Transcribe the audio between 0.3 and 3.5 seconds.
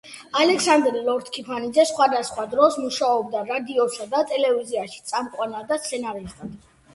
ალექსანდრე ლორთქიფანიძე სხვადასხვა დროს მუშაობდა